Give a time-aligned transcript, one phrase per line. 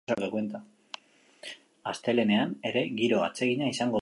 [1.91, 3.99] Astelehenean ere giro atsegina izango dugu.